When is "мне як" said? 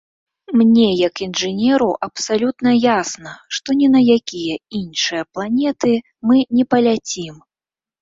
0.59-1.21